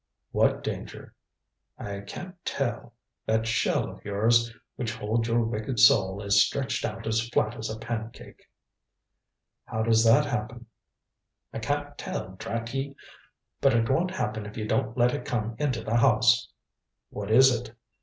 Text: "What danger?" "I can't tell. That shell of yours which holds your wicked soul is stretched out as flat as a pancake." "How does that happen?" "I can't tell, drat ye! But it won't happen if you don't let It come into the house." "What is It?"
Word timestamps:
"What 0.31 0.63
danger?" 0.63 1.13
"I 1.77 1.99
can't 1.99 2.33
tell. 2.43 2.95
That 3.27 3.45
shell 3.45 3.87
of 3.87 4.03
yours 4.03 4.51
which 4.75 4.95
holds 4.95 5.27
your 5.27 5.43
wicked 5.43 5.79
soul 5.79 6.23
is 6.23 6.43
stretched 6.43 6.83
out 6.83 7.05
as 7.05 7.29
flat 7.29 7.55
as 7.55 7.69
a 7.69 7.77
pancake." 7.77 8.49
"How 9.65 9.83
does 9.83 10.03
that 10.03 10.25
happen?" 10.25 10.65
"I 11.53 11.59
can't 11.59 11.95
tell, 11.99 12.29
drat 12.39 12.73
ye! 12.73 12.95
But 13.61 13.75
it 13.75 13.91
won't 13.91 14.09
happen 14.09 14.47
if 14.47 14.57
you 14.57 14.67
don't 14.67 14.97
let 14.97 15.13
It 15.13 15.23
come 15.23 15.55
into 15.59 15.83
the 15.83 15.97
house." 15.97 16.51
"What 17.11 17.29
is 17.29 17.53
It?" 17.53 17.75